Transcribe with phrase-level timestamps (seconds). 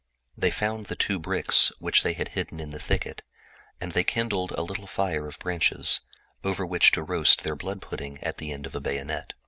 [0.35, 3.21] They found the two bricks which they kept hidden in the thicket,
[3.79, 5.99] and kindled a little fire of twigs,
[6.43, 9.33] over which to roast the blood pudding at the end of a bayonet.